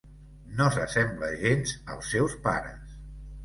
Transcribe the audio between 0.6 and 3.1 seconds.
No s'assembla gens als seus pares.